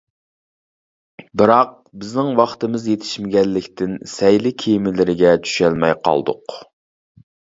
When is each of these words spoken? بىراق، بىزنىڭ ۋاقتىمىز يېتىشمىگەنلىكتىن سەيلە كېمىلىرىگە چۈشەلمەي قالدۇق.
بىراق، 1.41 1.75
بىزنىڭ 2.03 2.31
ۋاقتىمىز 2.39 2.87
يېتىشمىگەنلىكتىن 2.91 3.93
سەيلە 4.15 4.53
كېمىلىرىگە 4.65 5.35
چۈشەلمەي 5.49 5.95
قالدۇق. 6.09 6.57